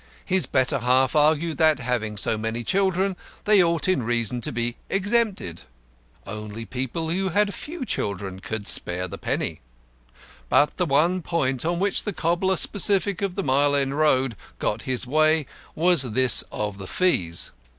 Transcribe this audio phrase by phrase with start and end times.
[0.25, 3.15] His better half argued that, having so many children,
[3.45, 5.61] they ought in reason to be exempted.
[6.25, 9.61] Only people who had few children could spare the penny.
[10.49, 14.81] But the one point on which the cobbler sceptic of the Mile End Road got
[14.89, 15.45] his way
[15.75, 17.51] was this of the fees.